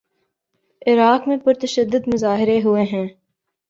[0.87, 3.07] عراق میں پر تشدد مظاہرے ہوئے ہیں۔